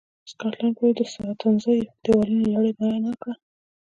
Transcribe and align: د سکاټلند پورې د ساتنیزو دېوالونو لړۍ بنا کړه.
د 0.23 0.25
سکاټلند 0.31 0.73
پورې 0.77 0.91
د 0.97 1.01
ساتنیزو 1.13 1.71
دېوالونو 2.03 2.45
لړۍ 2.53 2.71
بنا 2.79 3.13
کړه. 3.21 3.33